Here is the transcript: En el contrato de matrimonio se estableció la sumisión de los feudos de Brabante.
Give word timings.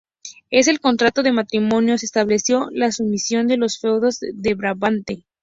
En 0.49 0.67
el 0.67 0.79
contrato 0.79 1.21
de 1.21 1.31
matrimonio 1.31 1.95
se 1.95 2.07
estableció 2.07 2.69
la 2.71 2.91
sumisión 2.91 3.45
de 3.47 3.57
los 3.57 3.77
feudos 3.77 4.17
de 4.19 4.55
Brabante. 4.55 5.27